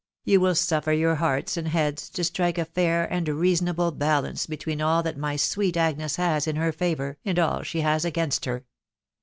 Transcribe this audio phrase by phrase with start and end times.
[0.23, 5.39] you will suffer your hearts sad beads to assske^ufiakuud seasonable balance between all that tny
[5.39, 8.65] sweet Agnes Jms ua her favour «nd al she has against her.